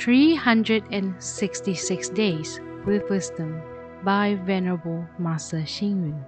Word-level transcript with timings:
366 0.00 2.08
Days 2.08 2.58
with 2.86 3.08
Wisdom 3.10 3.60
by 4.02 4.34
Venerable 4.46 5.06
Master 5.18 5.58
Xing 5.58 6.08
Yun. 6.08 6.24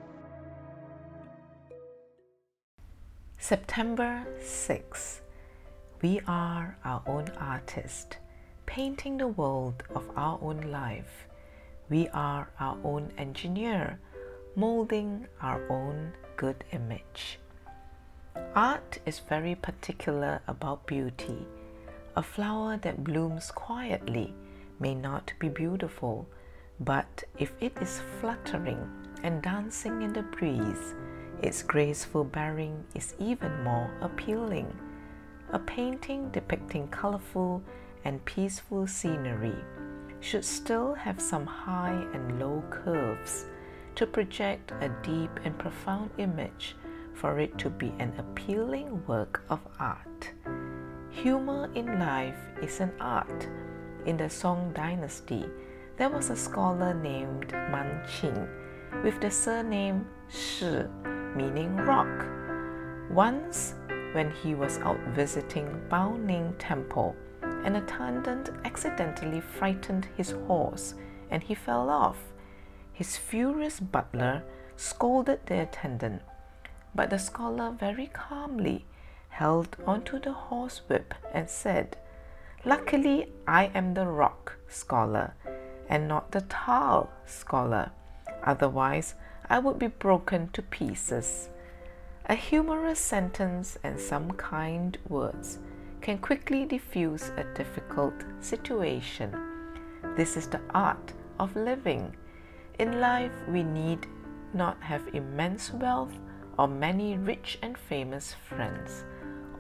September 3.39 4.27
6. 4.39 5.23
We 6.03 6.21
are 6.29 6.77
our 6.85 7.03
own 7.07 7.31
artist, 7.39 8.19
painting 8.67 9.17
the 9.17 9.29
world 9.29 9.83
of 9.95 10.05
our 10.17 10.39
own 10.43 10.71
life. 10.71 11.27
We 11.89 12.09
are 12.09 12.51
our 12.61 12.77
own 12.85 13.11
engineer, 13.17 13.99
molding 14.55 15.27
our 15.41 15.67
own 15.71 16.13
good 16.37 16.63
image. 16.73 17.39
Art 18.55 18.99
is 19.07 19.21
very 19.21 19.55
particular 19.55 20.43
about 20.47 20.87
beauty. 20.87 21.47
A 22.15 22.23
flower 22.23 22.77
that 22.83 23.05
blooms 23.05 23.51
quietly 23.51 24.35
may 24.79 24.95
not 24.95 25.33
be 25.39 25.49
beautiful, 25.49 26.29
but 26.79 27.25
if 27.39 27.53
it 27.61 27.75
is 27.81 28.03
fluttering 28.21 28.87
and 29.23 29.41
dancing 29.41 30.03
in 30.03 30.13
the 30.13 30.23
breeze, 30.23 30.95
its 31.41 31.63
graceful 31.63 32.25
bearing 32.25 32.85
is 32.95 33.15
even 33.19 33.65
more 33.65 33.91
appealing. 34.03 34.71
A 35.53 35.59
painting 35.59 36.29
depicting 36.31 36.87
colorful 36.89 37.63
and 38.05 38.23
peaceful 38.27 38.87
scenery 38.87 39.57
should 40.21 40.45
still 40.45 40.93
have 40.93 41.21
some 41.21 41.47
high 41.47 42.07
and 42.13 42.39
low 42.39 42.63
curves 42.69 43.47
to 43.95 44.07
project 44.07 44.71
a 44.83 44.91
deep 45.03 45.31
and 45.45 45.59
profound 45.59 46.11
image 46.19 46.77
for 47.15 47.39
it 47.39 47.57
to 47.57 47.71
be 47.71 47.93
an 47.99 48.13
appealing 48.19 49.03
work 49.07 49.43
of 49.49 49.61
art. 49.79 50.31
Humor 51.13 51.71
in 51.75 51.99
life 51.99 52.39
is 52.63 52.81
an 52.81 52.91
art. 52.99 53.47
In 54.07 54.17
the 54.17 54.29
Song 54.29 54.73
Dynasty, 54.75 55.45
there 55.97 56.09
was 56.09 56.31
a 56.31 56.37
scholar 56.37 56.95
named 56.95 57.53
Man 57.53 58.03
Qing 58.07 58.49
with 59.05 59.21
the 59.21 59.31
surname 59.31 60.07
Shi, 60.29 60.85
meaning 61.37 61.77
rock. 61.77 62.27
Once, 63.11 63.75
when 64.13 64.31
he 64.31 64.55
was 64.55 64.79
out 64.79 64.99
visiting 65.15 65.69
Bao 65.91 66.19
Ning 66.19 66.55
Temple, 66.59 67.15
an 67.43 67.77
attendant 67.77 68.51
accidentally 68.65 69.41
frightened 69.41 70.09
his 70.17 70.31
horse 70.47 70.95
and 71.31 71.43
he 71.43 71.55
fell 71.55 71.91
off. 71.91 72.19
His 72.93 73.17
furious 73.17 73.79
butler 73.79 74.43
scolded 74.77 75.47
the 75.47 75.61
attendant 75.61 76.23
but 76.95 77.11
the 77.11 77.19
scholar 77.19 77.71
very 77.71 78.09
calmly 78.13 78.85
held 79.33 79.77
onto 79.87 80.19
the 80.21 80.33
horsewhip 80.33 81.15
and 81.33 81.49
said, 81.49 81.97
Luckily, 82.65 83.33
I 83.47 83.71
am 83.75 83.95
the 83.95 84.07
rock 84.07 84.57
scholar 84.69 85.35
and 85.89 86.07
not 86.07 86.31
the 86.33 86.43
tile 86.43 87.11
scholar. 87.27 87.91
Otherwise, 88.45 89.15
I 89.49 89.59
would 89.59 89.79
be 89.79 89.89
broken 89.89 90.49
to 90.51 90.63
pieces. 90.63 91.49
A 92.27 92.35
humorous 92.35 93.01
sentence 93.01 93.79
and 93.83 93.99
some 93.99 94.31
kind 94.33 94.97
words 95.09 95.59
can 96.03 96.19
quickly 96.19 96.67
diffuse 96.67 97.31
a 97.31 97.45
difficult 97.55 98.15
situation. 98.41 99.35
This 100.17 100.37
is 100.37 100.47
the 100.47 100.61
art 100.75 101.13
of 101.41 101.57
living. 101.57 102.15
In 102.79 103.01
life, 103.01 103.33
we 103.49 103.63
need 103.63 104.07
not 104.55 104.81
have 104.83 105.15
immense 105.15 105.73
wealth 105.73 106.13
or 106.59 106.69
many 106.69 107.17
rich 107.17 107.59
and 107.63 107.77
famous 107.79 108.35
friends. 108.49 109.05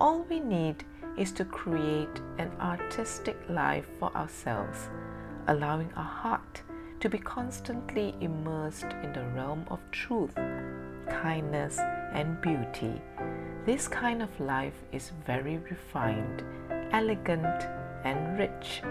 All 0.01 0.27
we 0.29 0.41
need 0.41 0.85
is 1.17 1.33
to 1.33 1.45
create 1.45 2.21
an 2.39 2.51
artistic 2.61 3.37
life 3.49 3.87
for 3.99 4.15
ourselves, 4.17 4.89
allowing 5.49 5.93
our 5.97 6.05
heart 6.05 6.63
to 7.01 7.09
be 7.09 7.19
constantly 7.19 8.15
immersed 8.21 8.93
in 9.03 9.13
the 9.13 9.27
realm 9.35 9.65
of 9.71 9.81
truth, 9.91 10.35
kindness, 11.09 11.79
and 12.13 12.41
beauty. 12.41 13.01
This 13.67 13.89
kind 13.89 14.23
of 14.23 14.41
life 14.41 14.83
is 14.93 15.13
very 15.27 15.59
refined, 15.59 16.43
elegant, 16.93 17.67
and 18.05 18.39
rich. 18.39 18.83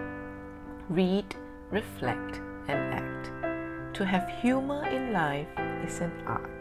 Read, 0.90 1.36
reflect, 1.72 2.40
and 2.68 2.94
act. 2.94 3.96
To 3.96 4.06
have 4.06 4.30
humor 4.42 4.86
in 4.88 5.14
life 5.14 5.48
is 5.86 6.00
an 6.00 6.12
art. 6.26 6.61